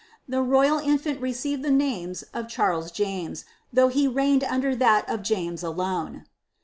[0.27, 5.21] The royal infant received the names of Charles James, though he reigned under that of
[5.21, 6.25] James alone.